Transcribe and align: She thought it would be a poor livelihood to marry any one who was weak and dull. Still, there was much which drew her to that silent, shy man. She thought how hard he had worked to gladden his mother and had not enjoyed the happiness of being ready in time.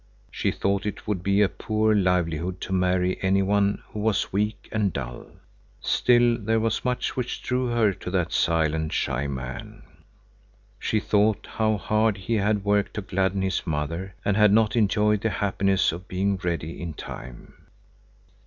She 0.31 0.49
thought 0.49 0.87
it 0.87 1.05
would 1.07 1.21
be 1.21 1.43
a 1.43 1.47
poor 1.47 1.93
livelihood 1.93 2.59
to 2.61 2.73
marry 2.73 3.21
any 3.21 3.43
one 3.43 3.83
who 3.89 3.99
was 3.99 4.33
weak 4.33 4.67
and 4.71 4.91
dull. 4.91 5.27
Still, 5.79 6.39
there 6.39 6.59
was 6.59 6.83
much 6.83 7.15
which 7.15 7.43
drew 7.43 7.67
her 7.67 7.93
to 7.93 8.09
that 8.09 8.31
silent, 8.33 8.93
shy 8.93 9.27
man. 9.27 9.83
She 10.79 10.99
thought 10.99 11.45
how 11.51 11.77
hard 11.77 12.17
he 12.17 12.33
had 12.33 12.65
worked 12.65 12.95
to 12.95 13.01
gladden 13.03 13.43
his 13.43 13.67
mother 13.67 14.15
and 14.25 14.35
had 14.35 14.51
not 14.51 14.75
enjoyed 14.75 15.21
the 15.21 15.29
happiness 15.29 15.91
of 15.91 16.07
being 16.07 16.37
ready 16.37 16.81
in 16.81 16.95
time. 16.95 17.53